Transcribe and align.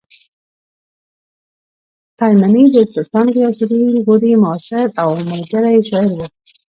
تایمني 2.17 2.65
د 2.75 2.77
سلطان 2.93 3.27
غیاث 3.35 3.57
الدین 3.65 3.95
غوري 4.05 4.31
معاصر 4.43 4.85
او 5.03 5.09
ملګری 5.31 5.77
شاعر 5.89 6.11
و 6.15 6.19